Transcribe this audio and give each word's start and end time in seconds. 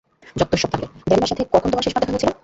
যত্তসব 0.35 0.69
তাহলে, 0.71 0.87
দাদিমার 1.01 1.29
সাথে 1.31 1.43
কখন 1.53 1.67
তোমার 1.69 1.85
শেষবার 1.85 2.01
দেখা 2.01 2.13
হয়েছিল? 2.13 2.31